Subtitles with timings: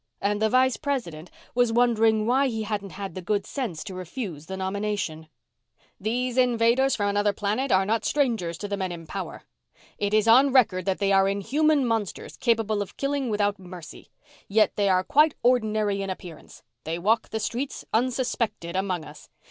[0.19, 4.47] And the Vice President was wondering why he hadn't had the good sense to refuse
[4.47, 5.27] the nomination."...
[6.01, 9.43] These invaders from another planet are not strangers to the men in power.
[9.99, 14.09] It is on record that they are inhuman monsters capable of killing without mercy
[14.47, 16.63] yet they are quite ordinary in appearance.
[16.83, 19.29] They walk the streets, unsuspected, among us.